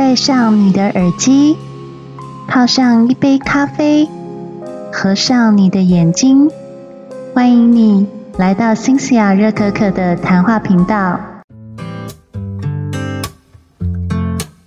[0.00, 1.58] 戴上你的耳机，
[2.48, 4.08] 泡上一杯咖啡，
[4.90, 6.48] 合上你的眼睛，
[7.34, 8.06] 欢迎你
[8.38, 11.20] 来到新西亚热可可的谈话频道。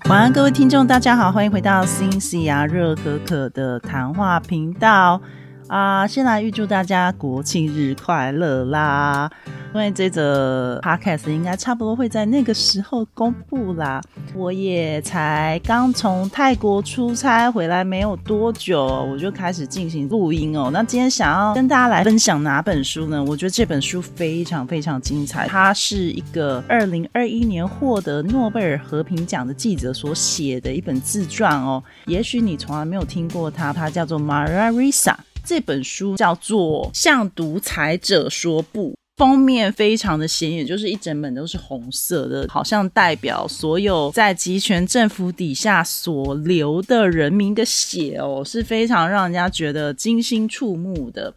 [0.08, 5.20] 晚安，各位听众，大家好，欢迎回到新西亚热可可的谈话频道。
[5.68, 9.30] 啊，先来预祝大家国庆日快乐啦！
[9.74, 13.99] 因为这则 podcast 应该差不多会在那个时候公布啦。
[14.36, 20.70] 我也才刚从泰国出差回来没有多久，我就开始进行录音哦。
[20.71, 23.23] 那今天想要跟大家来分享哪本书呢？
[23.23, 31.84] 我觉得这本书非常非常精彩，它是一个二零二一年获得诺贝尔和平奖的记者所写的一本自传哦。
[32.05, 35.16] 也许你从来没有听过他，他叫做 Maria Risa。
[35.43, 51.34] 这本书叫做《向独裁者说不》，封面非常的显眼，就是一整本都是红色的，好像代表所有在集权政府底下所流的人民的血哦，是非常让人家觉得惊心触目的。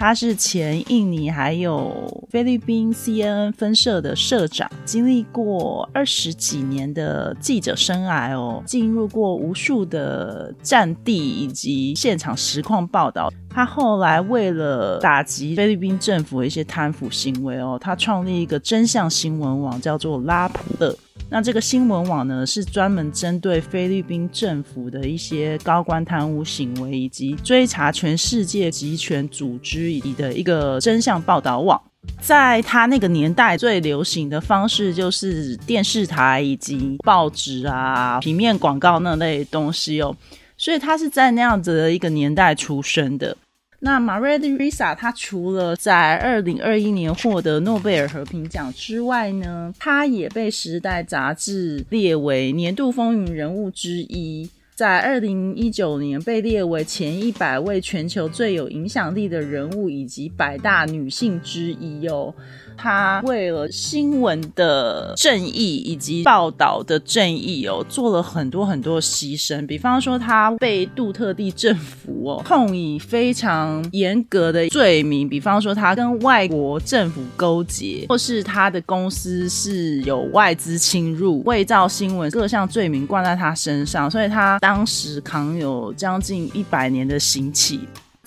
[0.00, 13.30] 他是前印尼还有菲律宾 CNN 分社的社长，经历过二十几年的记者生涯哦，进入过无数的战地以及现场实况报道。
[13.50, 20.96] 他后来为了打击菲律宾政府的一些贪腐行为哦，他创立一个真相新闻网，叫做拉普勒。
[21.32, 31.80] 那这个新闻网呢，是专门针对菲律宾政府的一些高官贪污行为，以及追查全世界集权组织以的一个真相报道网。
[32.20, 40.16] 在他那个年代，最流行的方式就是电视台以及报纸啊、平面广告那类东西哦。
[40.56, 43.36] 所以他是在那样子的一个年代出生的。
[43.82, 62.34] 那 Maria Risa，她除了在二零二一年获得诺贝尔和平奖之外呢，她也被《时代》杂志列为年度风云人物之一，在二零一九年被列为前一百位全球最有影响力的人物以及百大女性之一哦。
[62.80, 69.66] 他为了新闻的正义以及报道的正义哦，做了很多很多牺牲。
[69.66, 87.80] 比方说，他被杜特地政府哦控以非常严格的罪名，比方说他跟外国政府勾结，或是他的公司是有外资侵入、伪造新闻各项罪名冠在他身上，所以他当时扛有将近一百年的刑期。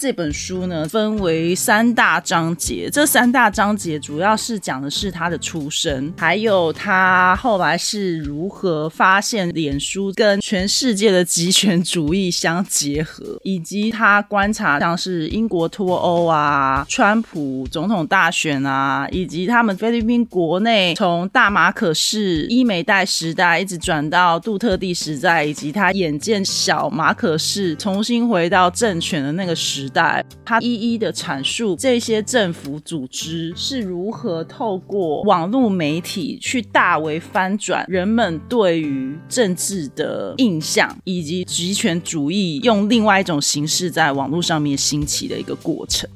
[0.03, 2.89] 这本书呢，分为三大章节。
[2.91, 29.89] 这三大章节主要是讲的是他的出身，还有他后来是如何发现脸书跟全世界的集权主义相结合，以及他观察像是英国脱欧啊、川普总统大选啊，以及他们菲律宾国内从大马可士伊美代时代一直转到杜特地时代，以及他眼见小马可士重新回到政权的那个时。
[29.93, 46.09] 代，他一一的阐述这些政府组织是如何透过网络媒体去大为翻转人们对于政治的印象，以及集权主义用另外一种形式在网络上面兴起的一个过程。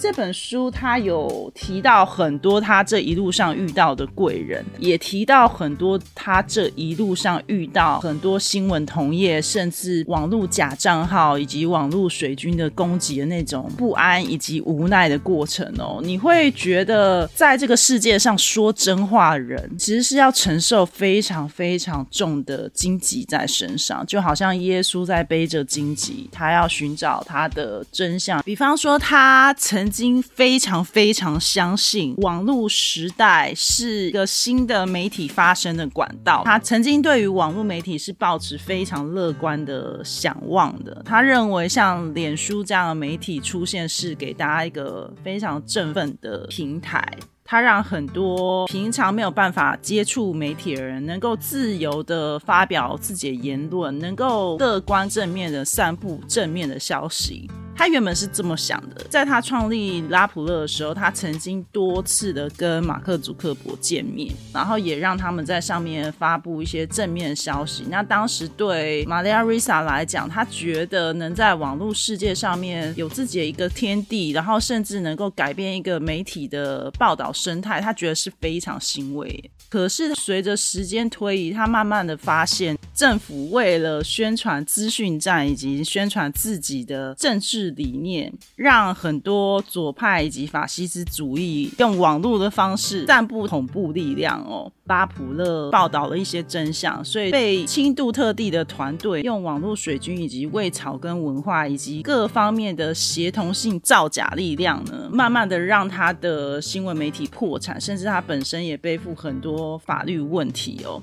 [0.00, 16.00] 这本书他有提到很多他这一路上遇到的贵人，也提到很多他这一路上遇到很多新闻同业，甚至网络假账号以及网络水军的攻击的那种不安以及无奈的过程哦。
[16.02, 28.42] 你会觉得在这个世界上说真话的人，其实是要承受非常非常重的荆棘在身上，就好像耶稣在背着荆棘，他要寻找他的真相。
[28.42, 29.89] 比方说他曾。
[29.90, 36.42] 经非常非常相信网络时代是一个新的媒体发生的管道。
[36.44, 41.02] 他曾经对于网络媒体是抱持非常乐观的想望的。
[41.04, 47.04] 他认为像脸书这样的媒体出现是给大家一个非常振奋的平台。
[47.44, 57.50] 他让很多平常没有办法接触媒体的人能够自由的发表自己的言论，能够乐观正面的散布正面的消息。
[57.80, 67.84] 他原本是这么想的，在他创立拉普勒的时候，他曾经多次的跟马克·祖克伯见面，然后也让他们在上面发布一些正面消息。
[67.88, 79.50] 那当时对玛利亚·瑞萨来讲，他觉得能在网络世界上面有自己的一个天地，然后甚至能够改变一个媒体的报道生态，他觉得是非常欣慰。
[79.70, 87.69] 可是随着时间推移，他慢慢的发现，政府为了宣传资讯战以及宣传自己的政治。
[87.70, 94.70] 理念，让很多左派以及法西斯主义用网络的方式散布恐怖力量哦。
[94.86, 111.00] 巴普勒报道了一些真相，所以被亲度特地的团队用网络水军以及为草根文化以及各方面的协同性造假力量呢，慢慢的让他的新闻媒体破产，甚至他本身也背负很多法律问题哦。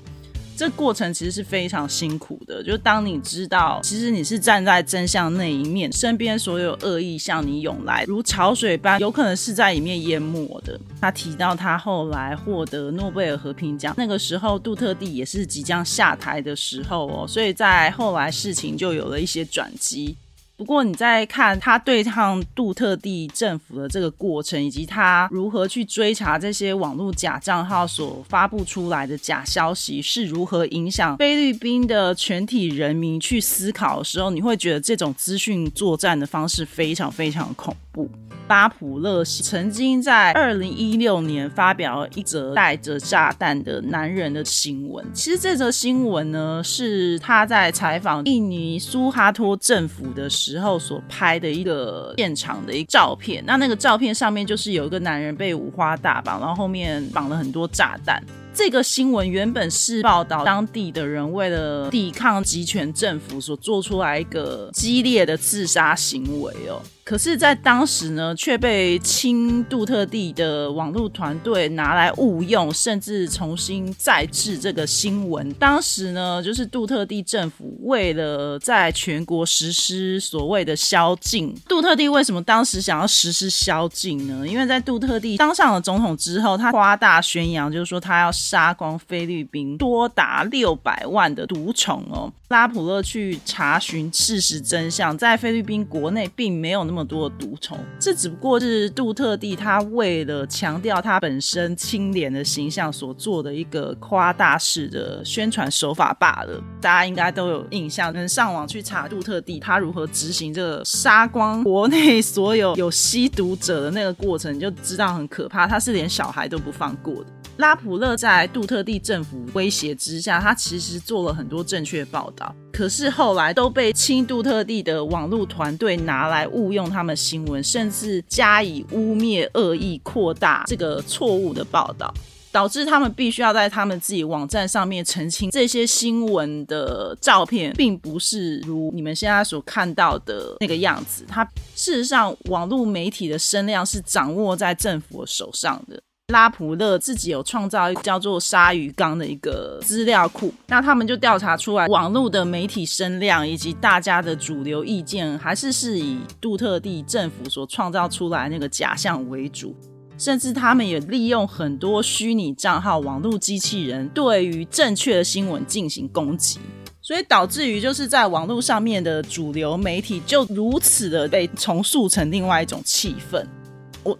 [0.58, 10.76] 这过程其实是非常辛苦的，就当你知道，其实你是站在真相那一面，身边所有恶意向你涌来，如潮水般，有可能是在里面淹没的。
[11.00, 20.16] 他提到他后来获得诺贝尔和平奖，那个时候杜特地也是即将下台的时候哦，所以在后来事情就有了一些转机。
[20.58, 38.10] 不过你在看他对抗杜特地政府的这个过程，以及他如何去追查这些网络假账号所发布出来的假消息，是如何影响菲律宾的全体人民去思考的时候，你会觉得这种资讯作战的方式非常非常恐怖。
[38.48, 45.04] 巴普勒曾经在二零一六年发表一则带着炸弹的男人的新闻。
[45.12, 53.44] 其实这则新闻呢，是他在采访印尼苏哈托政府的时时候所拍的一个现场的一照片。
[53.46, 58.22] 那那个照片上面就是有一个男人被五花大绑，然后后面绑了很多炸弹。
[58.54, 66.80] 这个新闻原本是报道当地的人为了抵抗集权政府所做出来一个激烈的自杀行为哦。
[67.08, 75.50] 可是，在当时呢，却被亲杜特地的网络团队拿来误用，甚至重新再制这个新闻。
[75.54, 81.54] 当时呢，就是杜特地政府为了在全国实施所谓的宵禁。
[81.66, 84.46] 杜特地为什么当时想要实施宵禁呢？
[84.46, 92.30] 因为在杜特地当上了总统之后，他夸大宣扬，就是说他要杀光菲律宾多达六百万的毒虫哦。
[92.48, 97.08] 拉普勒去查询事实真相，在菲律宾国内并没有那么。
[97.08, 106.62] 多的毒虫，这只不过是杜特地他为了强调他本身清廉的形象所做的一个夸大式的宣传手法罢了。
[106.82, 115.66] 大家应该都有印象，能上网去查杜特地他如何执行这个杀光国内所有有吸毒者的那个过程，就知道很可怕。
[115.66, 117.26] 他是连小孩都不放过的。
[117.58, 132.14] 拉普勒在杜特地政府威胁之下，他其实做了很多正确报道，可是后来都被亲杜特地的网络团队拿来误用他们新闻，甚至加以污蔑、恶意扩大这个错误的报道，
[132.52, 141.24] 导致他们必须要在他们自己网站上面澄清这些新闻的照片，并不是如你们现在所看到的那个样子。
[141.26, 141.44] 它
[141.74, 146.00] 事实上，网络媒体的声量是掌握在政府手上的。
[146.30, 159.74] 拉普勒自己有创造一个叫做“鲨鱼缸”的一个资料库，那他们就调查出来，网络的媒体声量以及大家的主流意见，还是是以杜特地政府所创造出来那个假象为主，
[160.18, 166.58] 甚至他们也利用很多虚拟账号、网络机器人，对于正确的新闻进行攻击，
[167.00, 173.42] 所以导致于就是在网络上面的主流媒体就如此的被重塑成另外一种气氛。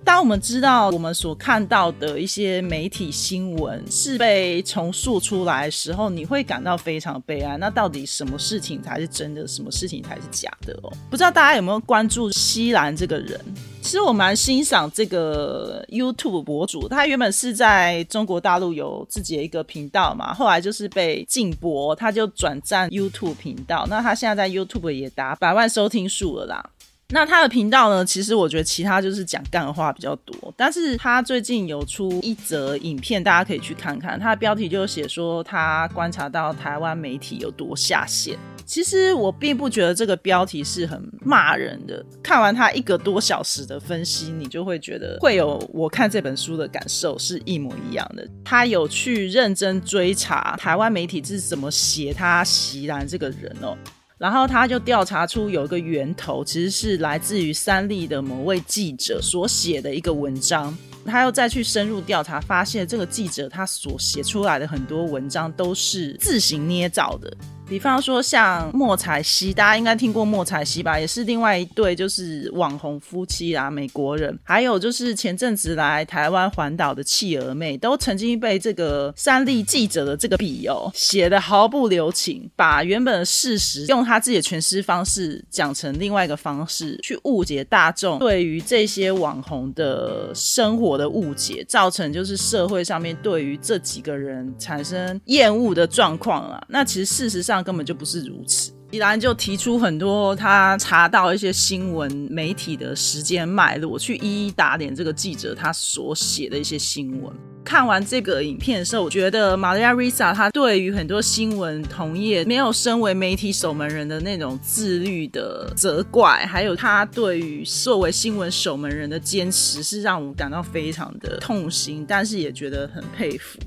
[0.05, 7.57] 当我们知道我们所看到的一些媒体新闻是被重塑出来的时候，你会感到非常悲哀。
[7.57, 10.93] 那到底什么事情才是真的，什么事情才是假的哦？
[11.11, 13.39] 不知道大家有没有关注西兰这个人？
[13.81, 23.87] 其实我蛮欣赏这个 YouTube 博主，他原本是在中国大陆有自己的一个频道嘛，后来就是被禁播，他就转战 YouTube 频道。
[23.89, 26.71] 那他现在在 YouTube 也达百万收听数了啦。
[27.11, 28.05] 那他的频道呢？
[28.05, 34.21] 其实我觉得其他就是讲干话比较多，但是他最近有出一则影片，大家可以去看看。
[34.21, 38.39] 他的标题就写说他观察到台湾媒体有多下线。
[38.67, 42.05] 其实我并不觉得这个标题是很骂人的。
[42.23, 48.29] 看完他一个多小时的分析，你就会觉得会有我看这本书的感受是一模一样的。
[48.45, 53.75] 他有去认真追查台湾媒体是怎么写他席兰这个人哦。
[54.19, 60.77] 然后他就调查出有一个源头，其实是来自于三立的某位记者所写的一个文章。
[61.09, 67.37] 他又再去深入调查，发现这个记者他所写出来的很多文章都是自行捏造的。
[67.69, 70.99] 比方说像莫彩希，大家应该听过莫彩希吧？
[70.99, 74.39] 也是另外一对就是网红夫妻啊，美国人。
[74.43, 96.61] 还有就是前阵子来台湾环岛的企鹅妹，都曾经被这个三立记者的这个笔哦写的毫不留情，把原本的事实用他自己的诠释方式讲成另外一个方式，去误解大众对于这些网红的生活的误解，造成就是社会上面对于这几个人产生厌恶的状况啊。
[96.69, 97.65] 那其实事实上。
[97.69, 98.73] 根本就不是如此。
[98.91, 107.31] 依然就提出很多他查到一些新闻媒体的时间脉络，去一一打点这个记者他所写的一些新闻。
[107.63, 123.59] 看完这个影片的时候，我觉得 Maria Risa 她对于很多新闻同业没有身为媒体守门人的那种自律的责怪，还有他对于作为新闻守门人的坚持，是让我感到非常的痛心，但是也觉得很佩服。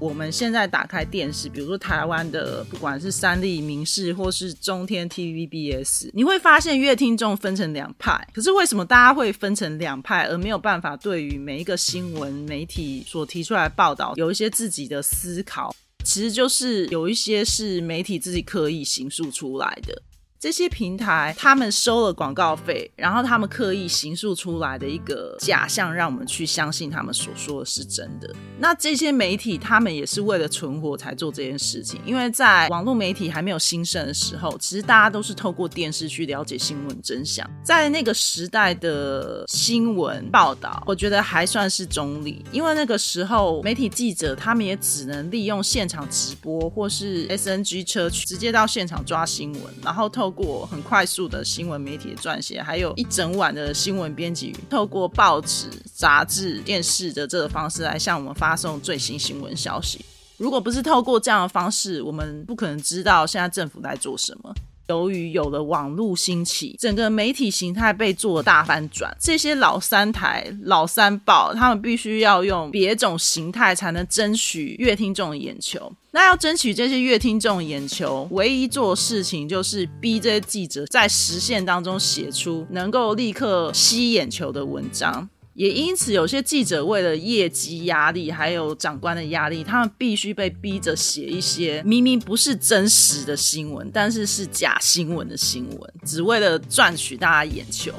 [0.00, 8.26] 我们现在打开电视，比如说台湾的，不管是三立、民视或是中天 TVBS，你会发现乐听众分成两派。
[8.32, 15.74] 可是为什么大家会分成两派，而没有办法对于每一个新闻媒体所提出来报道有一些自己的思考？
[16.02, 20.02] 其实就是有一些是媒体自己刻意形塑出来的。
[20.40, 28.34] 这些平台，他们收了广告费，然后他们刻意形塑出来的一个假象，让我们去相信他们所说的是真的。
[28.58, 32.00] 那这些媒体，他们也是为了存活才做这件事情。
[32.06, 37.46] 因为在网络媒体还没有兴盛的时候，其实大家都是透过电视去了解新闻真相。
[37.62, 50.29] 在那个时代的新闻报道，我觉得还算是中立，因为那个时候媒体记者他们也只能利用现场直播或是 SNG 车去直接到现场抓新闻，然后透。
[50.30, 60.04] 过很快速的新闻媒体的撰写，还有一整晚的新闻编辑，透过报纸、杂志、电视的这个方式来向我们发送最新新闻消息。
[60.36, 64.54] 如果不是透过这样的方式，我们不可能知道现在政府在做什么。
[64.90, 69.16] 由于有了网络兴起，整个媒体形态被做大翻转。
[69.20, 75.92] 这些老三台、老三报，他们必须要用别种形态才能争取乐听众的眼球。
[76.10, 85.28] 那要争取这些乐听众的眼球，唯一做事情就是逼这些记者在实线当中写出能够立刻吸眼球的文章。
[85.54, 97.92] 也因此，有些记者为了业绩压力，还有长官的压力，他们必须被逼着写一些明明不是真实的新闻，但是是假新闻的新闻，只为了赚取大家眼球。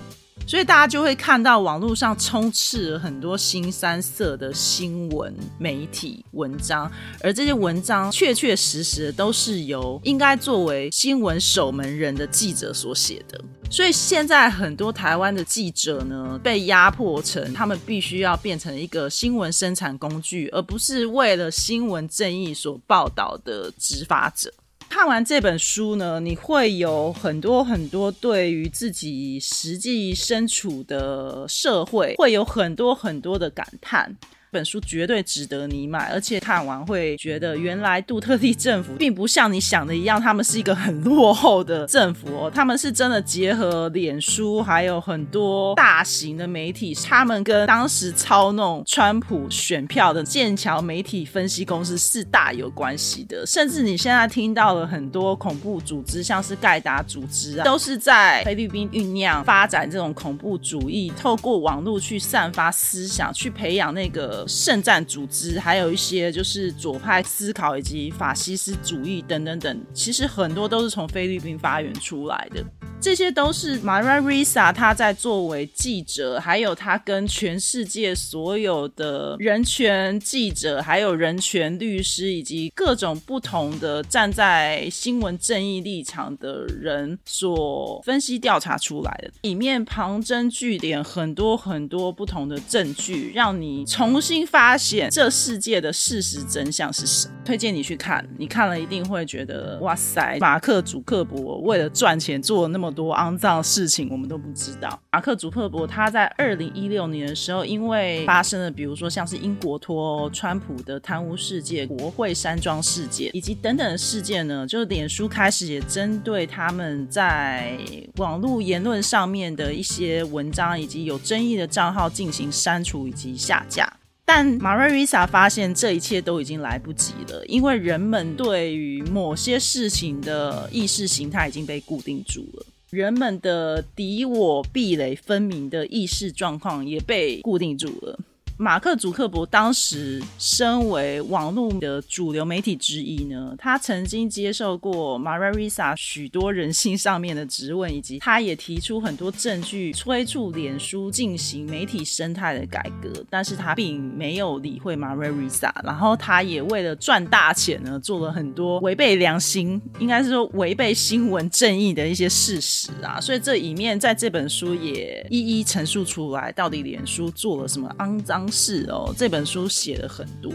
[0.47, 13.39] 所以大家就会看到网络上充斥了很多新三色的新闻媒体文章，而这些文章确确实实都是由应该作为新闻守门人的记者所写的。
[13.69, 24.51] 所以现在很多台湾的记者呢，被压迫成他们必须要变成一个新闻生产工具，而不是为了新闻正义所报道的执法者。
[24.91, 34.17] 看完这本书呢，你会有很多很多对于自己实际身处的社会，会有很多很多的感叹。
[34.51, 42.51] 本书绝对值得你买，而且看完会觉得，原来杜特地政府并不像你想的一样，他们是一个很落后的政府哦。
[42.53, 53.45] 他们是真的结合脸书，还有很多大型的媒体，他们跟当时操弄川普选票的剑桥媒体分析公司是大有关系的。
[53.47, 64.40] 甚至你现在听到了很多恐怖组织，像是盖达组织啊，都是在菲律宾酝酿发展这种恐怖主义，透过网络去散发思想，去培养那个。
[64.47, 72.63] 圣战组织，还有一些就是左派思考以及法西斯主义等等等，其实很多都是从菲律宾发源出来的。
[72.99, 97.33] 这些都是 Maria Risa 他在作为记者，还有他跟全世界所有的人权记者，还有人权律师，以及各种不同的站在新闻正义立场的人所分析调查出来的，里面旁征据点很多很多不同的证据，让你重新新发现这世界的事实真相是什么。
[97.43, 102.91] 推荐你去看，你看了一定会觉得哇塞，马克·祖克伯为了赚钱做了那么。
[102.91, 105.01] 多肮脏的事情我们都不知道。
[105.13, 117.77] 马克·祖克伯他在二零一六年的时候，因为发生了，比如说像是英国脱、川普的贪污事件、国会山庄事件以及等等的事件呢，就是脸书开始也针对他们在
[118.17, 123.89] 网络言论上面的一些文章以及有争议的账号进行删除以及下架。
[124.25, 132.65] 但 Marisa 发现这一切都已经来不及了，因为人们对于某些事情的意识形态已经被固定住了。
[132.89, 138.19] 人们的敌我壁垒分明的意识状况也被固定住了。
[138.61, 168.50] 马克·祖克伯当时身为网络的主流媒体之一呢，他曾经接受过 Maria Risa 许多人性上面的质问，以及他也提出很多证据催促脸书进行媒体生态的改革，但是他并没有理会 Maria Risa，然后他也为了赚大钱呢，做了很多违背良心，应该是说违背新闻正义的一些事实啊，所以这一面在这本书也一一陈述出来，到底脸书做了什么肮脏。
[168.51, 170.51] 是哦，这本书写了很多。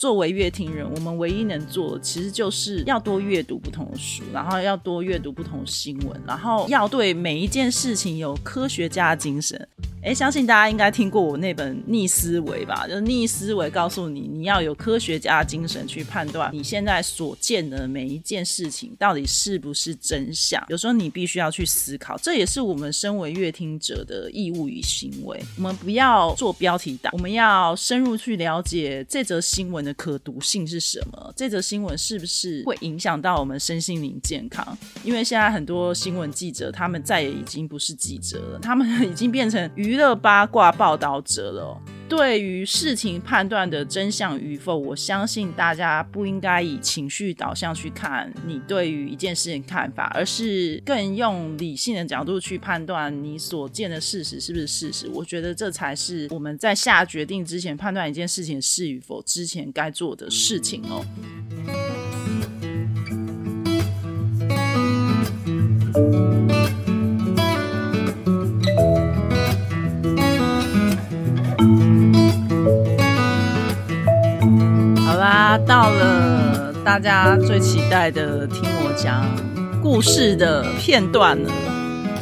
[0.00, 9.68] 作为乐听人，我们唯一能做的，其实就是要多阅读不同的书，然后要多阅读不同的新闻，然后要对每一件事情有科学家精神。
[10.02, 12.86] 哎，相信大家应该听过我那本《逆思维》吧？
[12.88, 20.64] 就是逆思维告诉你，你要有科学家精神去判断你现在所见的每一件事情到底是不是真相。
[20.70, 25.38] 有时候你必须要去思考，这也是我们身为乐听者的义务与行为。
[25.58, 34.76] 我们不要做标题党，我们要深入去了解这则新闻的可读性是什么，这则新闻是不是会影响到我们身心灵健康？
[35.04, 41.80] 因为现在很多新闻记者，他们再也已经不是记者了，他们已经变成娱乐八卦报道者了。
[42.10, 55.08] 对于事情判断的真相与否，我相信大家不应该以情绪导向去看你对于一件事情看法，而是更用理性的角度去判断你所见的事实是不是事实。
[55.14, 61.06] 我觉得这才是我们在下决定之前判断一件事情是与否之前该做的事情哦。
[76.90, 79.24] 大家最期待的听我讲
[79.80, 81.48] 故事的片段了。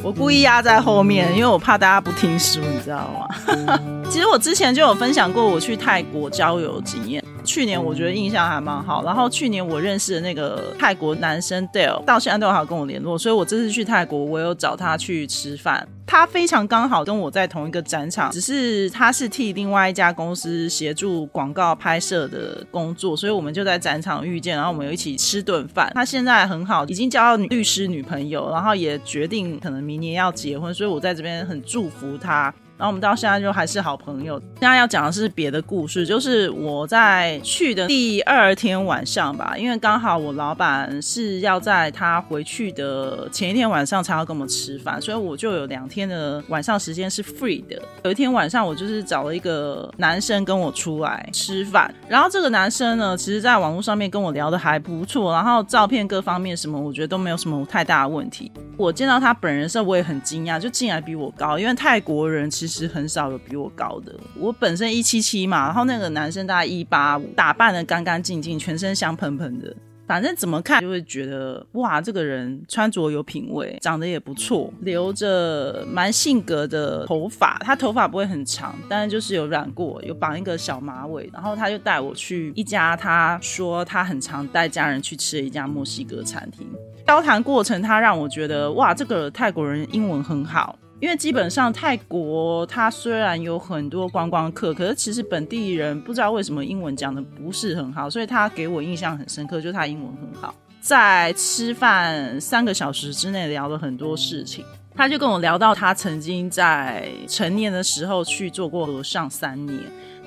[0.02, 3.80] 我故意压在后面，因为我怕大家不听书，你知道吗？
[4.10, 7.25] 其实我之前就有分享过我去泰国郊游经验。
[7.49, 15.88] 去年我觉得印象还蛮好，然后去年我认识的那个泰国男生 Dale 到现在都还跟我联络，所以我这次去泰国，我有找他去吃饭。
[16.07, 25.90] 他非常刚好跟我在同一个展场，只是他是替另外一家公司协助广告拍摄的工作，所以我们就在展场遇见，然后我们有一起吃顿饭。
[25.95, 32.55] 他现在很好，已经交到律师女朋友，然后也决定可能明年要结婚，所以我在这边很祝福他。
[32.78, 34.40] 然后我们到现在就还是好朋友。
[34.61, 47.82] 现在要讲的是别的故事，就是我在去的第二天晚上吧，因为刚好我老板是要在他回去的前一天晚上才要跟我们吃饭，所以我就有两天的晚上时间是 free 的。
[48.04, 58.52] 有一天晚上，我就是找了一个男生跟我出来吃饭，然后这个男生呢，其实在网络上面跟我聊的还不错，然后照片各方面什么，我觉得都没有什么太大的问题。
[58.76, 62.68] 我见到他本人的时候，我也很惊讶，就竟然比我高，因为泰国人其实。
[62.69, 64.15] 是很少有比我高的。
[64.37, 69.75] 我本身一七七嘛，然后那个男生大概一八五，打扮的干干净净，全身香喷喷的。
[70.07, 77.59] 反正怎么看就会觉得哇，这个人穿着有品味，长得也不错，留着蛮性格的头发。
[77.59, 81.28] 他头发不会很长，但是就是有染过，有绑一个小马尾。
[81.31, 86.67] 然后他就带我去一家他说他很常带家人去吃的一家墨西哥餐厅。
[87.07, 90.78] 交谈过程，他让我觉得哇，这个泰国人英文很好。
[91.00, 100.52] 因为基本上泰国它虽然有很多观光客，可是其实本地人不知道为什么英文讲的不是很好，所以他给我印象很深刻，就是他英文很好。
[100.80, 104.65] 在吃饭三个小时之内聊了很多事情，
[104.97, 109.78] 他就跟我聊到他曾经在成年的时候去做过和尚三年。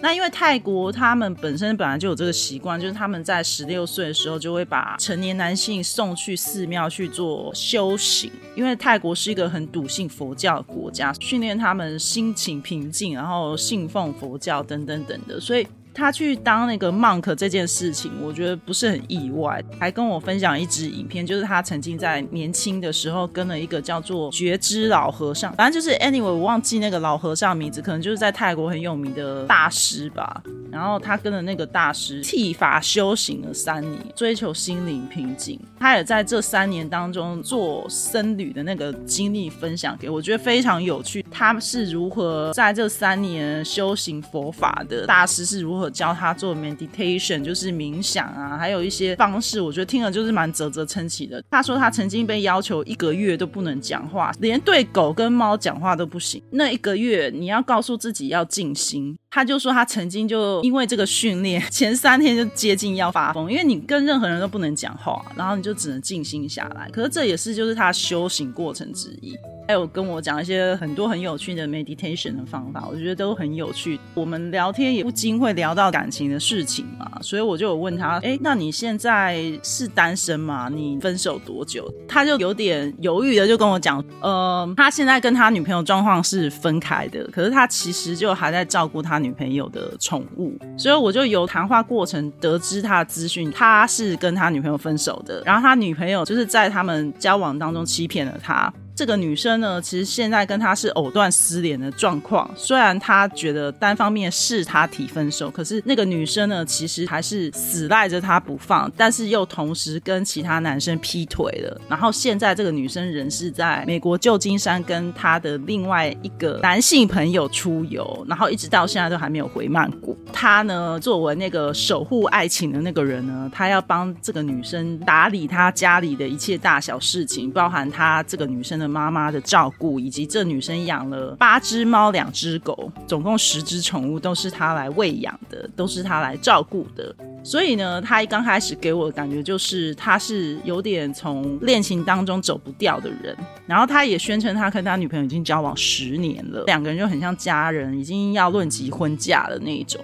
[0.02, 15.68] 那因为泰国他们本身本来就有这个习惯，就是他们在十六岁的时候就会把成年男性送去寺庙去做修行，因为泰国是一个很笃信佛教的国家，训练他们心情平静，然后信奉佛教等等等的，所以。
[15.94, 19.62] 他去当那个 monk 这件事情，我觉得不是很意外。
[19.80, 30.42] 还跟我分享一支影片，就是他曾经在年轻的时候跟了一个叫做觉知老和尚，反正就是 anyway，我忘记那个老和尚名字，可能就是在泰国很有名的大师吧。
[30.72, 35.60] 然后他跟了那个大师剃发修行了三年，追求心灵平静。
[35.80, 41.24] 他也在这三年当中做僧侣的那个经历分享给我，觉得非常有趣。
[41.30, 45.06] 他是如何在这三年修行佛法的？
[45.06, 45.92] 大师是如何？
[45.92, 51.44] 教他做 meditation，就是冥想啊，还有一些方式，我觉得听了就是蛮啧啧称奇的。
[51.52, 56.42] 他说他曾经被要求一个月都不能讲话，连对狗跟猫讲话都不行。
[56.50, 59.18] 那一个月你要告诉自己要静心。
[59.34, 66.90] 他就说他曾经就因为这个训练，前三天就接近要发疯，因为你跟任何人都不能讲话，然后你就只能静心下来。
[66.92, 69.34] 可是这也是就是他修行过程之一。
[69.68, 74.00] 还有跟我讲一些很多很有趣的 meditation 的方法，我觉得都很有趣。
[74.14, 80.70] 我们聊天也不禁会聊到感情的事情嘛，所以我就有问他，哎，那你现在是单身吗？
[80.70, 81.90] 你分手多久？
[82.08, 98.72] 他就有点犹豫的就跟我讲，呃，他现在跟他女朋友状况是分开的，可是他其实就还在照顾他女朋友的宠物，所以我就由谈话过程得知他的资讯，他是跟他女朋友分手的，然后他女朋友就是在他们交往当中欺骗了他。
[99.02, 102.48] 这个女生呢，其实现在跟他是藕断丝连的状况。
[102.56, 111.82] 虽然他觉得单方面是他提分手，可是那个女生呢，其实还是死赖着他不放，但是又同时跟其他男生劈腿了。
[111.90, 120.16] 然后现在这个女生人是在美国旧金山跟她的另外一个男性朋友出游，然后一直到现在都还没有回曼谷。
[120.32, 137.16] 他呢，作为那个守护爱情的那个人呢，他要帮这个女生打理她家里的一切大小事情，包含她这个女生的妈妈的照顾，以及这女生养了八只猫、两只狗，总共十只宠物都是他来喂养的，都是他来照顾的。
[137.44, 143.36] 所以呢，他一刚开始给我的感觉就是他是有点从恋情当中走不掉的人。
[143.66, 150.00] 然后他也宣称他跟他女朋友已经交往十年了，两个人就很像家人，已经要论及婚嫁的那一种。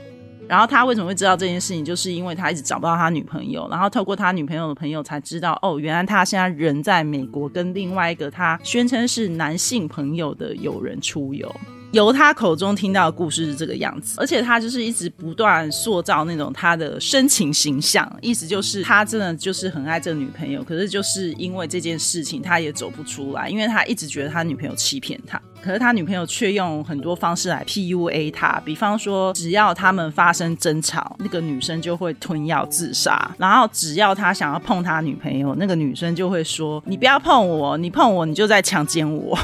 [0.48, 11.54] 然后他为什么会知道这件事情，就是因为他一直找不到他女朋友，然后透过他女朋友的朋友才知道，哦，原来他现在人在美国，跟另外一个他宣称是男性朋友的友人出游。
[11.92, 39.38] 由他口中听到的故事是这个样子，而且他就是一直不断塑造那种他的深情形象，意思就是他真的就是很爱这个女朋友，可是就是因为这件事情他也走不出来，因为他一直觉得他女朋友欺骗他，可是他女朋友却用很多方式来 PUA 他，比方说只要他们发生争吵，那个女生就会吞药自杀，然后只要他想要碰他女朋友，那个女生就会说你不要碰我，你碰我你就在强奸我。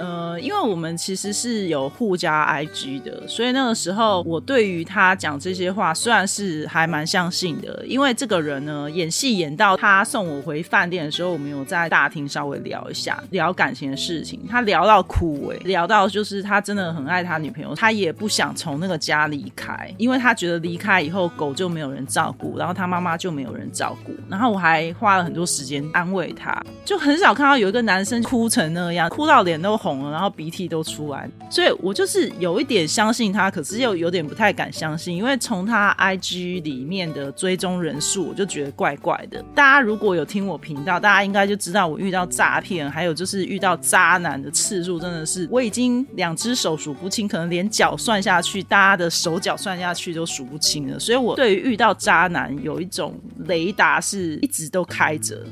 [0.00, 7.84] 呃，因为我们其实是有互加 IG 的，所以那个时候我对于他讲这些话，虽然是还蛮相信的。
[7.86, 14.40] 因为这个人呢，演戏演到他送我回饭店的时候，我们有在大厅稍微聊一下，聊感情的事情。
[14.48, 24.14] 他聊到哭，哎，聊到就是他真的很爱他女朋友，他也不想从那个家离开，因为他觉得离开以后狗就没有人照顾，然后他妈妈就没有人照顾。
[24.30, 29.89] 然后我还花了很多时间安慰他，就很少看到有一个男生哭成那样，哭到脸都红。
[30.10, 39.42] 然后鼻涕都出来，所以我就是有一点相信他，可是又有点不太敢相信，因为从他 IG 里面的追踪人数，我就觉得怪怪的。
[39.54, 50.98] 大家如果有听我频道，大家应该就知道我遇到诈骗，还有就是遇到渣男的次数，真的是我已经两只手数不清，可能连脚算下去，大家的手脚算下去都数不清了。
[50.98, 55.44] 所以我对于遇到渣男有一种雷达是一直都开着。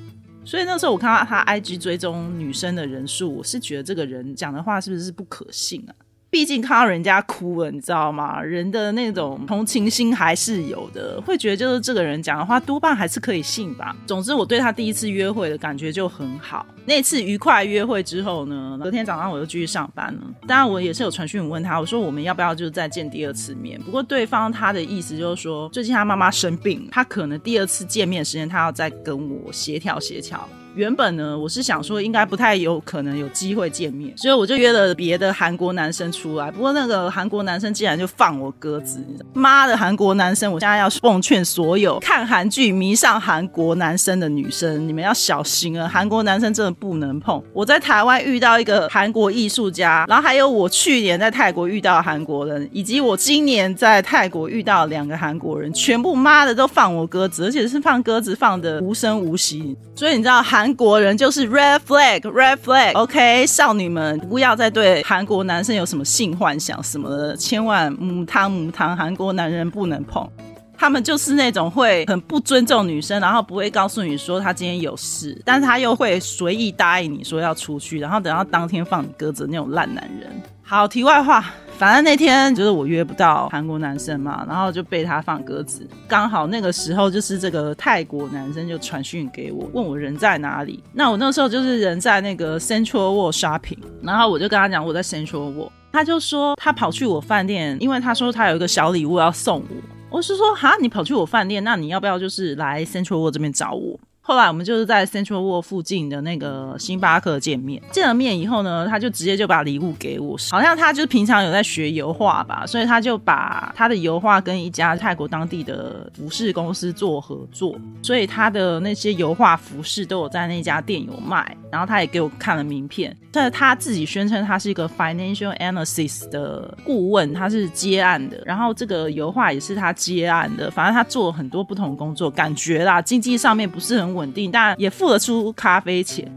[0.49, 5.93] 所以那时候我看到他 IG 追踪女生的人数，我是觉得这个人讲的话是不是不可信啊？
[6.31, 8.41] 毕竟看到人家哭了，你知道吗？
[8.43, 13.97] 人的那种同情心还是有的，会觉得就是这个人讲的话多半还是可以信吧。
[14.07, 16.67] 总之，我对他第一次约会的感觉就很好。
[16.85, 20.21] 那次愉快约会之后呢，隔天早上我又继续上班了。
[20.47, 23.81] 当然，我也是有传讯问他，我说我们要不要就是再见第二次面？
[23.81, 30.47] 不过对方他的意思就是说，最近他妈妈生病，他可能第二次见面时间他要再跟我协调协调。
[30.75, 36.51] 原本呢，我是想说应该不太有可能有机会见面，所以我就约了别的韩国男生出来。
[36.53, 39.03] 不过那个韩国男生竟然就放我鸽子，
[39.33, 40.53] 妈的韩国男生！
[40.53, 45.89] 我现在要奉劝所有看韩剧迷上韩国男生的女生，你们要小心啊！
[45.89, 47.43] 韩国男生真的不能碰。
[47.53, 59.77] 我在台湾遇到一个韩国艺术家，然后还有我去年在泰国遇到韩国人，以及我今年在泰国遇到两个韩国人，全部妈的都放我鸽子，而且是放鸽子放的无声无息。
[59.97, 60.58] 所以你知道韩。
[60.59, 70.29] 韩国人就是 red flag，red flag，OK，少女们不要再对韩国男生有什么性幻想什么的，千万母汤母汤，韩国男人不能碰。
[70.77, 80.43] 他们就是那种会很不尊重女生，然后不会告诉你说他今天有事，但是他又会随意答应你说要出去，然后等到当天放你鸽子那种烂男人。
[80.71, 81.43] 好，题外话。
[81.79, 85.89] 反正那天就是我约不到韩国男生嘛，然后就被他放鸽子。
[86.07, 90.85] 刚好那个时候就是这个泰国男生就传讯给我，问我人在哪里。
[90.93, 99.77] 那我那时候就是人在那个 Central World Shopping，然后我就跟他讲我在 Central World，他就说他跑去我饭店，因为他说他有一个小礼物要送我。
[100.11, 103.99] 我是说哈，你跑去我饭店，那你要不要就是来 Central World 这边找我？
[104.29, 107.83] 后来我们就是在 Central World 附近的那个星巴克见面。
[107.91, 121.57] 见了面以后呢，他就直接就把礼物给我，好像他就是平常有在学油画吧，所以他就把他的油画跟一家泰国当地的服饰公司做合作，所以他的那些油画服饰都有在那家店有卖。
[121.71, 128.43] 然后他也给我看了名片，但他自己宣称他是一个 financial analysis 的顾问，他是接案的。
[128.47, 136.31] 然后这个油画也是他接案的，反正他做了很多不同工作，感觉啦经济上面不是很稳定，但也付得出咖啡钱。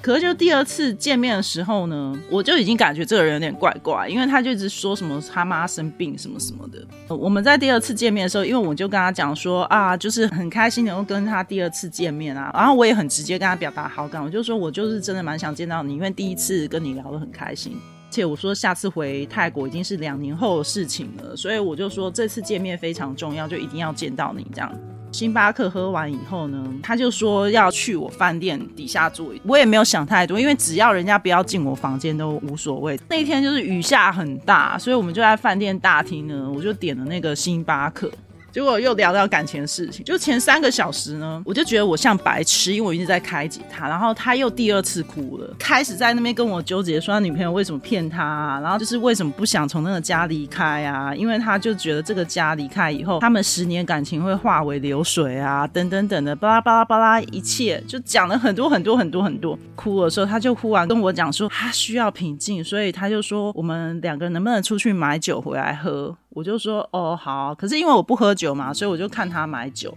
[0.00, 6.78] 可是就第二次见面的时候呢，我就已经感觉这个人有点怪怪，因为他就一直说什么他妈生病什么什么的。
[7.14, 17.76] 我们在第二次见面的时候，因为我就跟他讲说啊，就是很开心能够跟他第二次见面啊，然后我也很直接跟他表达好感，我就说我就是真的蛮想见到你，因为第一次跟你聊得很开心。
[18.10, 24.72] 且我说下次回泰国已经是两年后的事情了，所以我就说这次见面非常重要，就一定要见到你这样。
[25.10, 32.98] 星巴克喝完以后呢，他就说要去我饭店底下住，我也没有想太多，因为只要人家不要进我房间都无所谓。
[33.08, 38.10] 那天就是雨下很大，所以我们就在饭店大厅呢，我就点了那个星巴克。
[38.52, 51.14] 结果又聊到感情的事情，就前三个小时呢，我就觉得我像白痴，因为我一直在开解他，然后他又第二次哭了，开始在那边跟我纠结，说他女朋友为什么骗他啊，然后就是为什么不想从那个家离开啊？
[51.14, 59.58] 因为他就觉得这个家离开以后，他们十年感情会化为流水啊，等等等的，巴拉巴拉巴拉，一切就讲了很多很多很多很多。
[59.76, 66.16] 哭的时候，他就忽然跟我讲说，他需要平静，所以他就说，我们两个人能不能出去买酒回来喝？
[66.38, 69.92] 我就说哦好，可是因为我不喝酒嘛，所以我就看他买酒。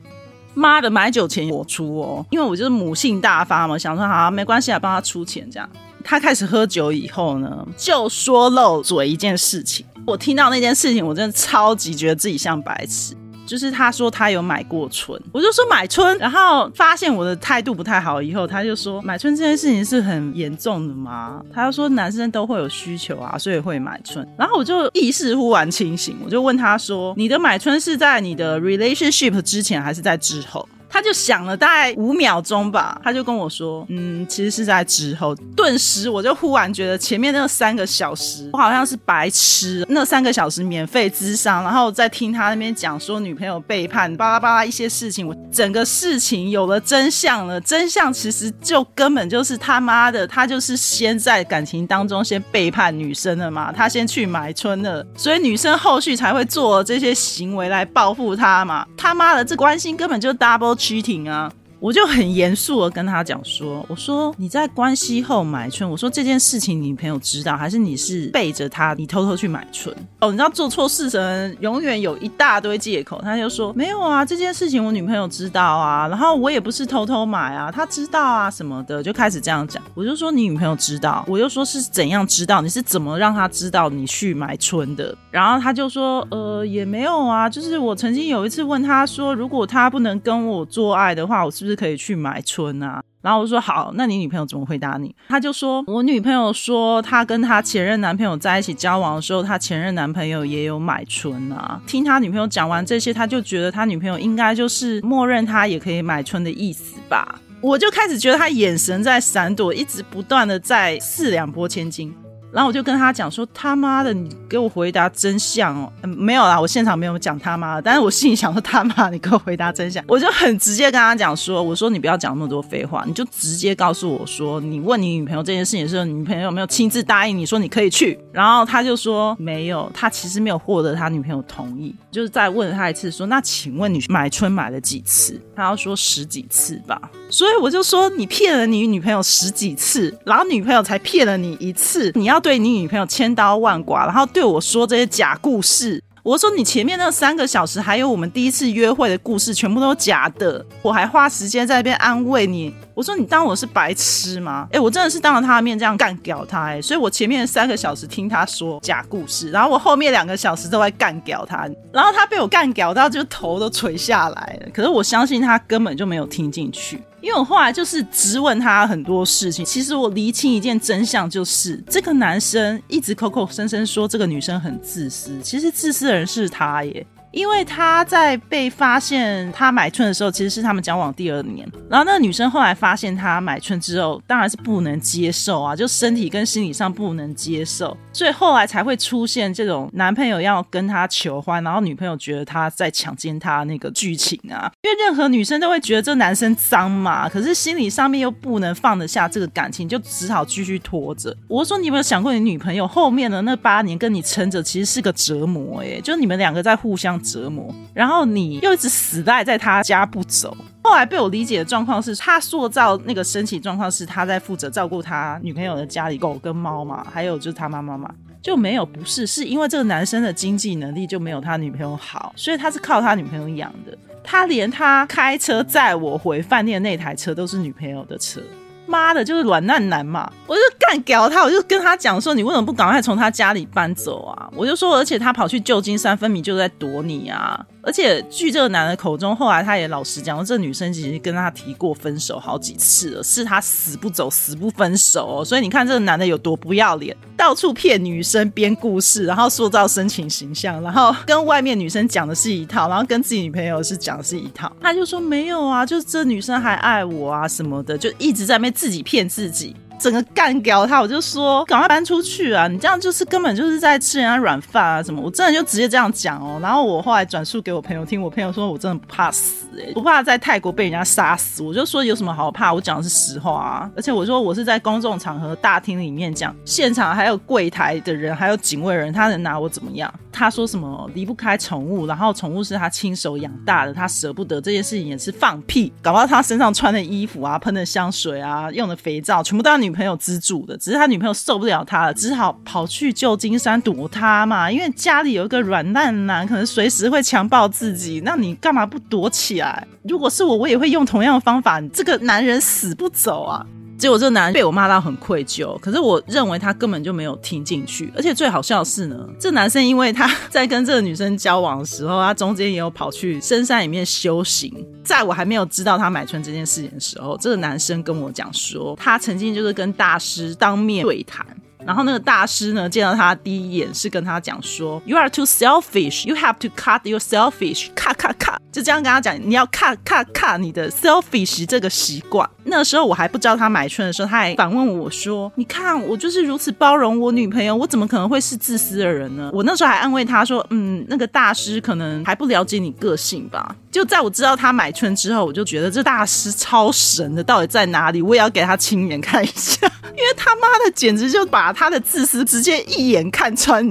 [0.55, 5.69] 妈的，买酒钱我出哦，因为我就是母性大发嘛，想说好没关系啊，帮他出钱这样。
[6.03, 9.85] 他开始喝酒以后呢，就说漏嘴一件事情。
[10.07, 13.15] 我听到那件事情，我真的超级觉得自己像白痴。
[13.45, 21.41] 就是他说他有买过春，我就说买春，然后发现我的态度不太好，以后他就说买春这件事情是很严重的吗？
[21.53, 24.25] 他就说男生都会有需求啊，所以会买春。
[24.37, 47.61] 然后我就意识忽然清醒，我就问他说：“你的买春是在你的 relationship 之前还是在之后？”他就想了大概五秒钟吧，他就跟我说：“嗯，其实是在之后。”顿时我就忽然觉得前面那三个小时我好像是白痴，那三个小时免费咨商，然后再听他那边讲说女朋友背叛，巴拉巴拉一些事情，我整个事情有了真相了。
[47.61, 58.85] 真相其实就根本就是他妈的，他就是先在感情当中先背叛女生了嘛，他先去买春了，所以女生后续才会做这些行为来报复他嘛。
[58.97, 60.80] 他妈的，这关心根本就 double。
[60.81, 61.53] 趋停啊！
[61.81, 69.93] 我就很严肃的跟他讲说：“我说你在关系后买春，我说这件事情你女朋友知道，还是你是背着他，你偷偷去买春？
[70.19, 73.19] 哦，你知道做错事的人永远有一大堆借口。
[73.23, 79.81] 他就说没有啊，这件事情我女朋友知道啊，然后我也不是偷偷买啊，他知道啊什么的，就开始这样讲。
[79.95, 82.61] 我就说你女朋友知道，我就说是怎样知道？
[82.61, 85.17] 你是怎么让他知道你去买春的？
[85.31, 95.15] 然后他就说呃也没有啊，就是我曾经有一次问他说，如果他不能跟我做爱的话，我是不是？”是可以去买春啊，然后我说好，那你女朋友怎么回答你？
[95.27, 101.81] 他就说我女朋友说，她跟她前任男朋友在一起交往的时候，她前任男朋友也有买春啊。
[101.87, 107.39] 听他女朋友讲完这些，他就觉得他女朋友应该就是默认他也可以买春的意思吧。
[107.61, 112.13] 我就开始觉得他眼神在闪躲，一直不断的在四两拨千斤。
[112.51, 137.09] 然后我就跟他讲说：“他妈的，你给我回答真相哦！”没有啦，我现场没有讲他妈的，但是我心里想说：“他妈，你给我回答真相！” 我就很直接跟他讲说：“我说你不要讲那么多废话，你就直接告诉我说，你问你女朋友这件事情的时候，你女朋友有没有亲自答应你说你可以去？”然后他就说：“没有，他其实没有获得他女朋友同意。”就是再问他一次说：“那请问你买春买了几次？”他要说十几次吧。
[137.31, 146.03] 所以我就说：“你骗了你女朋友十几次，然后女朋友才骗了你一次，你要。”对你女朋友千刀万剐，然后对我说这些假故事。
[146.23, 150.65] 我说你前面那三个小时，还有我们第一次约会的故事，全部都假的。
[150.81, 152.73] 我还花时间在那边安慰你。
[152.95, 154.67] 我说你当我是白痴吗？
[154.73, 156.81] 哎，我真的是当着他的面这样干掉他哎。
[156.81, 161.69] 所以我前面三个小时听他说假故事，然后我后面两个小时都在干掉他。
[161.93, 164.69] 然后他被我干掉到就头都垂下来了。
[164.73, 166.99] 可是我相信他根本就没有听进去。
[167.21, 177.05] 因为我后来就是质问他很多事情，其实我厘清一件真相，就是这个男生一直口口声声说这个女生很自私，其实自私的人是他耶。
[177.31, 181.65] 因为他在被发现他买春的时候，其实是他们交往第二年。
[181.89, 194.71] 然后那个女生后来发现他买春之后，当然是不能接受啊，就身体跟心理上不能接受，所以后来才会出现这种男朋友要跟他求欢，然后女朋友觉得他在强奸他那个剧情啊。
[194.81, 201.35] 因为任何女生都会觉得这男生脏嘛，可是心理上面又不能放得下这个感情，就只好继续拖着。
[201.47, 207.11] 我说你有没有想过，你女朋友后面的那八年跟你撑着，其实是个折磨哎，就你们两个在互相。
[207.21, 210.57] 折磨，然后你又一直死赖在他家不走。
[210.83, 223.95] 后来被我理解的状况是，他塑造那个身体状况是他在负责照顾他女朋友的家里狗跟猫嘛，还有就是他妈妈嘛，就没有不是，是因为这个男生的经济能力就没有他女朋友好，所以他是靠他女朋友养的。
[224.23, 228.41] 他连他开车载我回饭店那台车都是女朋友的车。
[228.87, 230.29] 妈的，就是软烂男嘛！
[230.45, 234.49] 我就干掉他，我就跟他讲说，你为什么不赶快从他家里搬走啊？
[234.53, 237.65] 我就说，而且他跑去旧金山，分明就在躲你啊！
[237.83, 245.45] 而且据这个男的口中，后来他也老实讲，这女生其实跟他提过分手好几次了，是他死不走、死不分手哦。
[245.45, 254.71] 所以你看这个男的有多不要脸，到处骗女生编故事，然后塑造深情形象，然后跟外面女生讲的是一套，然后跟自己女朋友是讲的是一套。
[254.79, 259.75] 他就说没有啊，就是这女生还爱我啊什么的，就一直在那自己骗自己。
[260.01, 262.67] 整个干掉他，我就说赶快搬出去啊！
[262.67, 265.21] 你这样就是根本就是在吃人家软饭啊什么！
[265.21, 266.59] 我真的就直接这样讲哦。
[266.59, 269.60] 然后我后来转述给我朋友听，我朋友说我真的不怕死
[269.93, 271.61] 不怕在泰国被人家杀死。
[271.61, 272.73] 我就说有什么好怕？
[272.73, 273.91] 我讲的是实话啊！
[273.95, 280.11] 而且我说我是在公众场合大厅里面讲，现场还有柜台的人，还有警卫人，他能拿我怎么样？
[280.31, 285.93] 他说什么离不开宠物，然后宠物是他亲手养大的，他舍不得这件事情也是放屁。
[286.01, 289.91] 搞不好他身上穿的衣服啊，喷的香水啊，用的肥皂，全部都他女。
[289.91, 294.71] 朋友资助的，只是他女朋友受不了他了，只好跑去旧金山躲他嘛。
[294.71, 298.21] 因为家里有一个软烂男，可能随时会强暴自己。
[298.23, 299.59] 那你干嘛不躲起
[300.03, 301.81] 如果是我，我也会用同样的方法。
[301.93, 303.65] 这个男人死不走啊！
[303.97, 308.11] 结果这个男人被我骂到很愧疚，可是我认为他根本就没有听进去。
[308.15, 314.73] 而且最好笑的是呢，这男生因为他在跟这个女生交往的时候，他中间也有跑去深山里面修行。
[315.03, 321.45] 在我还没有知道他买春这件事情的时候，这个男生跟我讲说，他曾经就是跟大师当面对谈。
[321.85, 326.27] 然后那个大师呢，见到他第一眼是跟他讲说：“You are too selfish.
[326.27, 327.87] You have to cut your selfish.
[327.95, 332.49] cut cut cut。”就这样跟他讲，你要 cut cut cut 你的 selfish 这个习惯。
[332.63, 348.21] 那时候我还不知道他买春的时候，他还反问我说：“你看我就是如此包容我女朋友，我怎么可能会是自私的人呢？”我那时候还安慰他说：“嗯，那个大师可能还不了解你个性吧。”就在我知道他买春之后，我就觉得这大师超神的，到底在哪里？
[348.21, 351.71] 我也要给他亲眼看一下，因为他妈的简直就把。
[351.73, 353.83] 他的自私直接一眼看穿，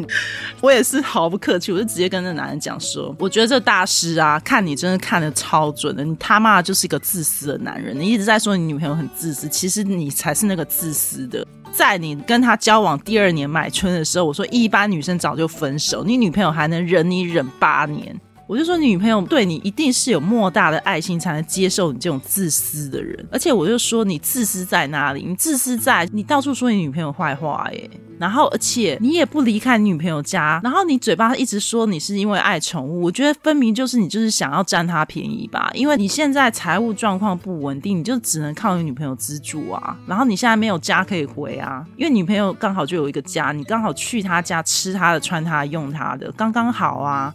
[0.60, 7.98] 我也是毫不客气，我就直接跟那男人讲说：“我觉得这大师啊，看你真的看的超准的，你他妈就是一个自私的男人。
[7.98, 11.44] 你一直在说你女朋友很自私，其实你才是那个自私的。
[11.72, 18.14] 在你跟他交往第二年买春的时候，我说一般女生早就分手，你女朋友还能忍你忍八年。”
[18.50, 23.24] 我就说，你女朋友对你一定是有莫大的爱心，才能接受你这种自私的人。
[23.30, 25.24] 而且我就说，你自私在哪里？
[25.24, 27.88] 你自私在你到处说你女朋友坏话，耶。
[28.18, 35.70] 然后而且你也不离开你女朋友家，然后你嘴巴一直说你是因为爱宠物，我觉得分明就是你就是想要占她便宜吧？
[35.72, 39.96] 因为你现在财务状况不稳定，你就只能靠你女朋友资助啊。
[40.08, 47.32] 然后你现在没有家可以回啊，因为女朋友刚好就有一个家，你刚好去她家吃她的、穿她的、用她的，刚刚好啊。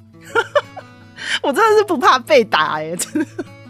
[1.41, 3.27] 我真的是不怕被打哎，真的。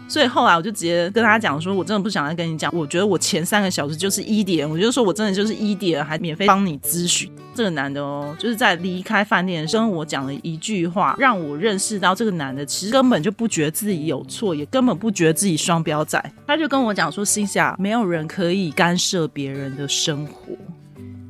[0.08, 2.72] 所以后来我就直接跟他讲说，我真的不想再跟你讲。
[2.72, 7.28] 我觉得我前三个小时就是一点，我就说我真的就是一点，还免费帮你咨询。
[7.56, 16.22] 这个男的哦，就是在离开饭店跟我讲了一句话，让我认识到这个男的其实根本就不觉得自己有错，也根本不觉得自己双标仔。
[16.46, 20.54] 他就跟我讲说，心想没有人可以干涉别人的生活。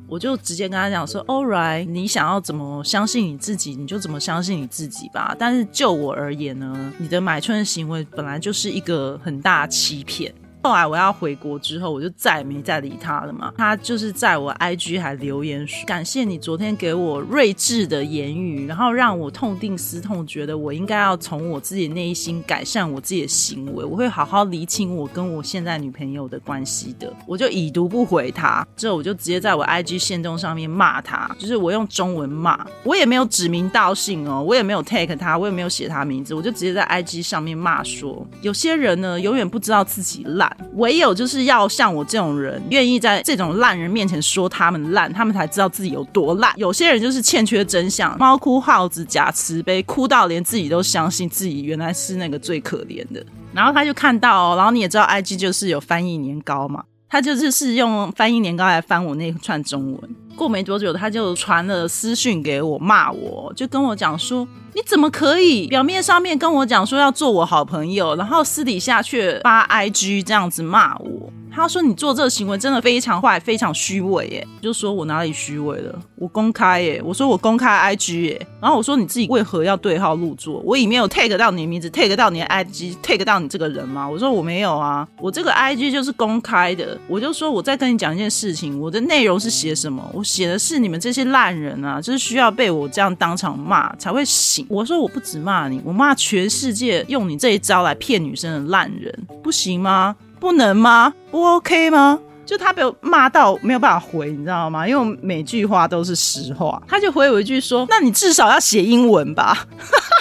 [0.09, 5.35] 我就直接跟他讲说，All right，你想要怎么相信你自己，你就怎么相信你自己吧。
[5.37, 10.33] 但是就我而言呢，你的买春行为本来就是一个很大欺骗。
[10.67, 13.53] 后来我要回国之后，我就再也没再理他了嘛。
[13.57, 23.85] 他就是在我 IG 还留言说：“感谢你昨天给我睿智的言语，然后让我痛定思痛，觉得我应该要从我自己内心改善我自己的行为。
[23.85, 40.56] 我会好好厘清我跟我现在女朋友的关系的。”我就已读不回他，之后我就直接在我 IG 线动上面骂他，就是我用中文骂，我也没有指名道姓哦，我也没有 take 他，我也没有写他名字，我就直接在 IG 上面骂说：有些人呢，永远不知道自己烂。
[40.73, 46.53] 唯有就是要像我这种人，愿意在这种烂人面前说他们烂，他们才知道自己有多烂。
[46.55, 53.25] 有些人就是欠缺真相，猫哭耗子假慈悲，哭到连自己都相信自己原来是那个最可怜的。
[53.53, 60.15] 然后他就看到，然后你也知道，IG 就是有翻译年糕嘛，他就是是用翻译年糕来翻我那串中文。
[60.37, 64.47] 过没多久，他就传了私讯给我，骂我，就跟我讲说。
[64.75, 71.33] 你怎么可以表面上面跟我讲说要做我好朋友，然后私底下却发 IG 这样子骂我？
[71.49, 75.99] 他说：“你做这个行为真的非常坏，非常虚伪。”耶，就说我哪里虚伪了？
[76.13, 80.61] 我公开耶，我说我公开 IG 耶，然后我说你自己为何要对号入座？
[80.63, 84.07] 我里面有 tag 到你的名字，tag 到你的 IG，tag 到你这个人吗？
[84.07, 86.95] 我说我没有啊，我这个 IG 就是公开的。
[87.07, 90.07] 我就说我在跟你讲一件事情，我的内容是写什么？
[90.13, 94.67] 我写的是你们这些烂人啊，就是需要被我这样当场骂才会醒。
[94.69, 100.13] 我说我不止骂你，我骂全世界用你这一招来骗女生的烂人，不行吗？
[100.37, 101.13] 不能吗？
[101.31, 102.19] 不 OK 吗？
[102.45, 104.85] 就他被我骂到没有办法回，你知道吗？
[104.85, 109.65] 因为每句话都是实话，他就回我一句说：“那你至少要写英文吧。”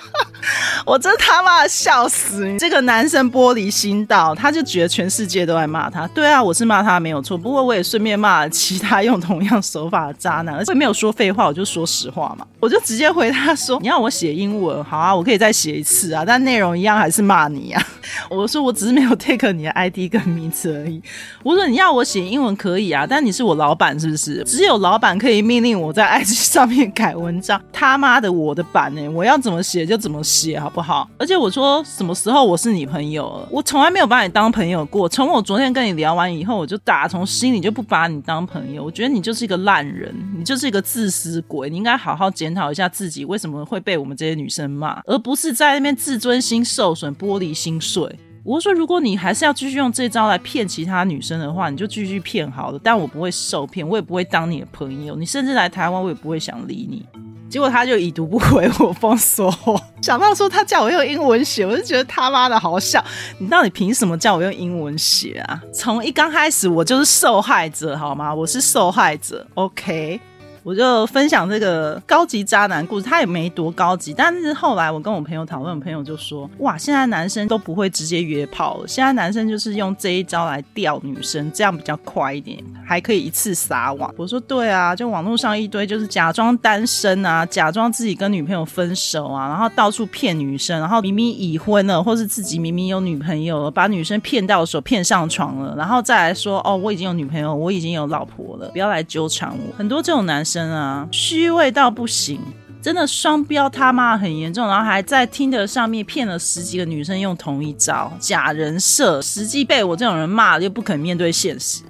[0.86, 2.46] 我真他妈笑死！
[2.46, 6.06] 你这个男生玻璃心到，他就觉得全世界都在骂他。
[6.08, 12.46] 对啊，我是骂他没有错，不过我也顺便骂了其他用同样手法的渣男，而且没有说废话，我就说实话嘛。
[12.60, 17.82] 我就直接回他说：“你要我写英文，好啊，我可以再写一次啊，但内容一样还是骂你啊。
[18.30, 21.00] ”我说：“我只是没有 take 你的 ID 跟名字而已。”
[21.42, 24.42] 我说：“你要我写英文可以啊，但你是我老板是不是？
[24.44, 27.60] 只有老板可以命令我在 IG 上面改文章。
[27.72, 29.08] 他妈的，我的版呢？
[29.10, 31.08] 我要怎么写就怎么写，好不好？
[31.18, 33.48] 而且我说什么时候我是你朋友了？
[33.50, 35.08] 我从来没有把你当朋友过。
[35.08, 38.84] 从我昨天跟你聊完以后，我就打从心里就不把你当朋友。
[38.84, 41.70] 我觉得你就是一个烂人，你就是一个自私鬼。
[41.70, 48.14] 你应该好好检讨一下自己，为什么会被我们这些女生骂，而不是在那边自尊心受损、玻璃心碎。
[48.46, 52.78] 我说，如果你还是要继续用这招来骗其他女生的话，你就继续骗好了。
[52.80, 55.16] 但我不会受骗，我也不会当你的朋友。
[55.16, 57.04] 你甚至来台湾，我也不会想理你。
[57.50, 59.52] 结果他就已读不回我封锁。
[60.00, 63.04] 想到说他叫我用英文写，我就觉得他妈的好笑。
[63.38, 65.60] 你到底凭什么叫我用英文写啊？
[65.72, 68.32] 从一刚开始我就是受害者，好吗？
[68.32, 69.44] 我是受害者。
[69.54, 70.20] OK。
[70.66, 84.12] 我就分享这个高级渣男故事，他也没多高级，但是后来我跟我朋友讨论，我朋友就说：哇，现在男生都不会直接约炮了，现在男生就是用这一招来钓女生，这样比较快一点，还可以一次撒网。
[84.16, 99.76] 我说对啊，就网络上一堆就是假装单身啊，假装自己跟女朋友分手啊，然后到处骗女生，然后明明已婚了，或是自己明明有女朋友了，把女生骗到手，骗上床了，然后再来说哦，我已经有女朋友，我已经有老婆了，不要来纠缠我。
[99.78, 100.55] 很多这种男生。
[100.56, 102.40] 真啊，虚伪到不行，
[102.80, 111.82] 真的双标他妈很严重，然后还在听的上面骗了十几个女生用同一招假人设，实际被我这种人骂了又不肯面对现实。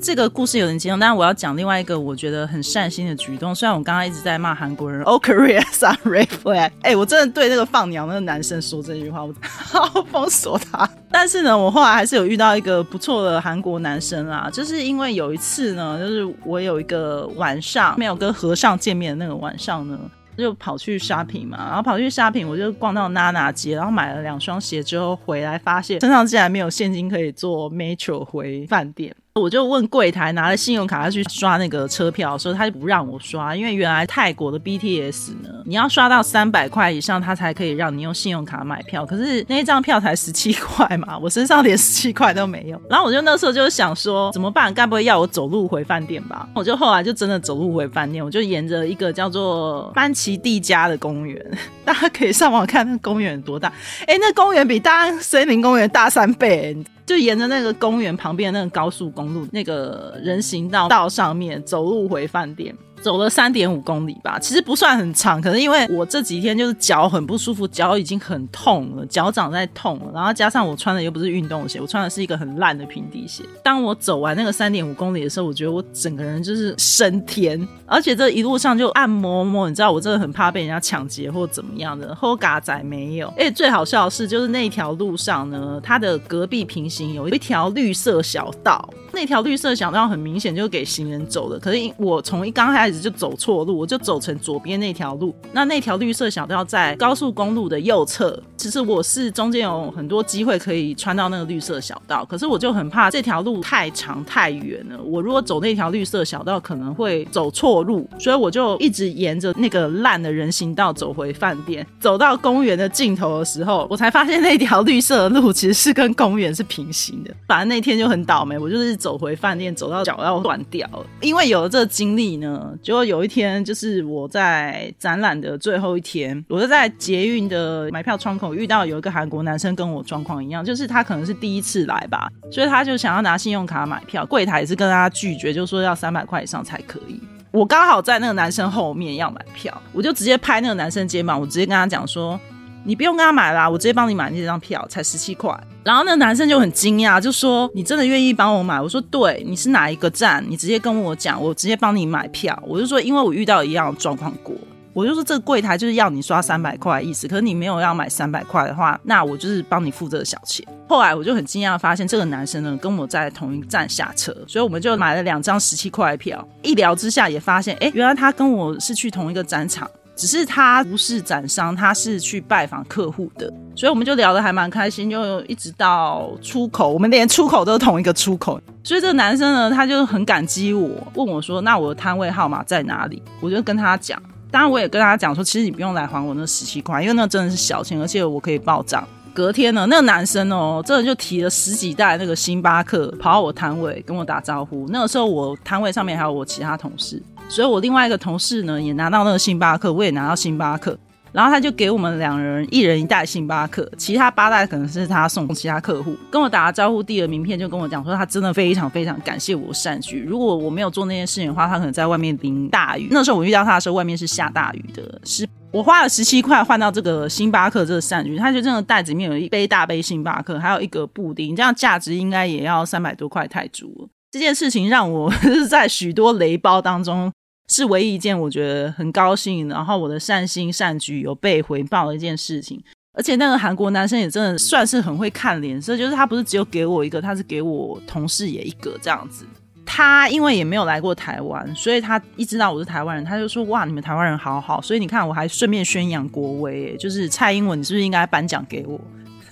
[0.00, 3.52] 这个故事有点激动，但是我要讲另外一个我觉得很善心的举动。
[3.54, 6.70] 虽然我刚刚一直在骂韩国人，All Koreans are red flag。
[6.82, 10.88] 哎，我真的对那个放鸟那个男生说这句话，我好封锁他。
[11.10, 19.98] 但是呢，我后来还是有遇到一个不错的韩国男生啊，就是因为有一次呢，就是我有一个晚上没有跟和尚见面的那个晚上呢，
[20.36, 29.14] 就跑去 shopping 嘛，然后跑去 shopping，我就逛到娜娜街，然后买了两双鞋之后回来，发现身上竟然没有现金可以做 metro 回饭店。
[29.34, 39.06] 我就问柜台拿了信用卡要去刷那个车票，说他就不让我刷，因为原来泰国的 BTS 呢，你要刷到三百块以上，他才可以让你用信用卡买票。
[39.06, 42.82] 可是那一张票才十七块嘛，我身上连十七块都没有。
[42.90, 44.74] 然后我就那时候就想说，怎么办？
[44.74, 46.48] 该不会要我走路回饭店吧？
[46.52, 51.40] 我就后来就真的走路回饭店，我就沿着一个叫做班奇蒂家的公园，
[51.84, 53.72] 大家可以上网看那公园多大。
[54.08, 56.76] 哎，那公园比大森林公园大三倍。
[57.08, 62.76] 就沿着那个公园旁边那个高速公路那个人行道道上面走路回饭店。
[62.98, 73.42] 走了三点五公里吧，其实不算很长，可是因为我这几天就是脚很不舒服，脚已经很痛了，脚掌在痛了，然后加上我穿的又不是运动鞋，我穿的是一个很烂的平底鞋。
[73.62, 83.32] 当我走完那个三点五公里的时候，我觉得我整个人就是升天，而且这一路上就按摩摸，你知道我真的很怕被人家抢劫或怎么样的，后嘎仔没有。
[83.38, 92.87] 哎，最好笑的是，就是那条路上呢，它的隔壁平行有一条绿色小道，那条绿色小道很明显就是给行人走的，可是我从一刚开始。
[92.92, 95.34] 就走错路，我就走成左边那条路。
[95.52, 98.40] 那那条绿色小道在高速公路的右侧。
[98.56, 105.00] 其实我是中间有很多机会可以穿到那个绿色小道，可是我就很怕这条路太长太远了。
[105.00, 111.86] 我如果走那条绿色小道，可能会走错路，所以我就一直沿着那个烂的人行道走回饭店。
[112.00, 117.32] 走到公园的尽头的时候，我才发现那条绿色的路其实是跟公园是平行的。
[117.46, 121.06] 反正那天就很倒霉，我就是走回饭店，走到脚要断掉了。
[121.20, 128.54] 因为有了这个经历呢，结果有一天就是我在展览的最后一天，我就在捷运的买票窗口。
[128.54, 137.20] 遇到有一个韩国男生跟我状况一样，就是他可能是第一次来吧，所以他就想要拿信用卡买票，柜台也是跟他拒绝，就说要三百块以上才可以。
[137.50, 142.38] 我刚好在那个男生后面要买票，我就直接拍那个男生肩膀，我直接跟他讲说
[142.84, 145.58] ：“你不用跟他买啦，我直接帮你买那张票，才十七块。”
[145.88, 150.44] 然后那个男生就很惊讶，就说：“你真的愿意帮我买？”我说：“对，你是哪一个站？
[150.46, 154.54] 你直接跟我讲，我直接帮你买票。”我就说：“因为我遇到一样的状况过。”
[154.92, 160.62] 我就说这个柜台就是要你刷三百块意思，可是你没有要买三百块的话，那我就是帮你付这个小钱。
[160.86, 166.46] 后来我就很惊讶发现这个男生呢跟我在同一站下车，所以我们就买了两张十七块的票。
[166.60, 169.90] 一聊之下也发现，哎，原来他跟我是去同一个展场。
[170.18, 178.60] 只是他不是展商，他是去拜访客户的，所以我们就聊得还蛮开心，就一直到出口，我们连出口都是同一个出口。
[178.82, 189.06] 所以这个男生呢，他就很感激我，问我说：“那我的摊位号码在哪里？”我就跟他讲，当然我也跟他讲说，其实你不用来还我那十七块，因为那真的是小钱，而且我可以报账。
[189.32, 194.84] 隔天呢，那个男生哦，真的就提了十几袋那个星巴克，跑到我摊位跟我打招呼。
[194.88, 200.96] 那个时候我摊位上面还有我其他同事，所以我另外一个同事呢也拿到那个星巴克，我也拿到星巴克。
[201.30, 206.16] 然后他就给我们两人一人一袋星巴克，其他八袋可能是他送其他客户。
[206.30, 210.24] 跟我打了招呼，递了名片，就跟我讲说他真的非常非常感谢我善举。
[210.26, 213.08] 如果我没有做那件事情的话，他可能在外面淋大雨。
[213.10, 215.46] 那时候我遇到他的时候，外面是下大雨的，是。
[215.70, 224.08] 我花了十七块换到这个星巴克这个善举，他就这个袋子里面有一杯大杯星巴克，还有一个布丁，这样价值应该也要三百多块泰铢。
[224.30, 227.30] 这件事情让我是 在许多雷包当中
[227.68, 232.82] 是唯一一件我觉得很高兴，然后我的善心善举有被回报的一件事情。
[233.14, 239.44] 而且那个韩国男生也真的算是很会看脸色，就是他不是只有给我一个，他是给我同事也一个这样子。
[239.84, 249.00] 他因为也没有来过台湾，所以他一知道我是台湾人，他就说：“哇，你们台湾人好好。”所以你看，我还顺便宣扬国威，就是蔡英文，你是不是应该颁奖给我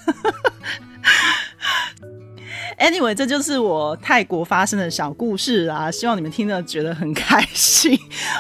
[2.79, 7.99] ？Anyway，这就是我泰国发生的小故事啊，希望你们听了觉得很开心。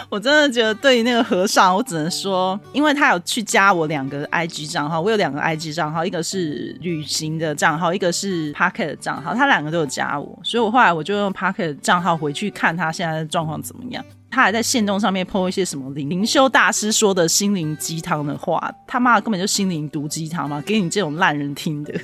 [0.08, 14.04] 我真的觉得对于那个和尚，我只能说，因为他有去加我两个 IG 账号，我有两个 IG 账号，一个是旅行的账号，一个是 Pocket 的账号，他两个都有加我，所以我后来我就用 Pocket 账号回去看他现在的状况怎么样。
[14.30, 21.94] 他还在线动上面 po 一些什么灵灵修大师说的心灵鸡汤的话，他妈的根本就心灵毒鸡汤嘛，给你这种烂人听的。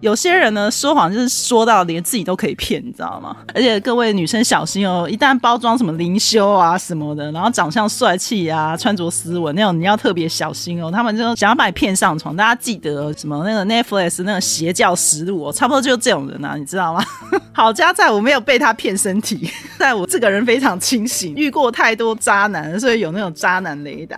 [0.00, 3.36] 有些人呢说谎就是说到连自己都可以骗，你知道吗？
[3.52, 10.88] 而且各位女生小心哦，一旦包装什么灵修啊什么的，然后长相帅气啊、穿着斯文那种，你要特别小心哦。
[10.90, 12.36] 他们就想要把你骗上床。
[12.36, 17.04] 大家记得什么那个 Netflix 那个邪教实录哦，差不多就是这种人啊，你知道吗？
[17.52, 24.16] 好家在我没有被他骗身体， 在我这个人非常清醒，遇过太多渣男，所以有那种渣男雷达。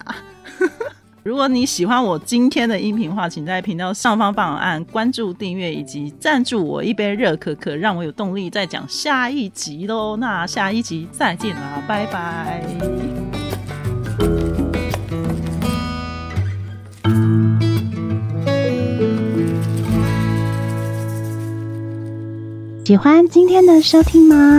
[1.22, 10.16] 如果你喜欢我今天的音频话，请在频道上方帮我按关注、订阅以及赞助我一杯热可可，让我有动力再讲下一集喽。
[10.16, 12.64] 那下一集再见啦，拜拜！
[22.86, 24.58] 喜欢今天的收听吗？